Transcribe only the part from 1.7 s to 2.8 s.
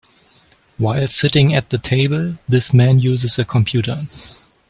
table this